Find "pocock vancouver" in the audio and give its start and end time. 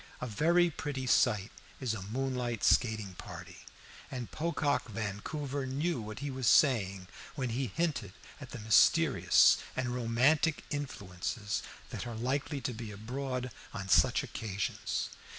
4.31-5.67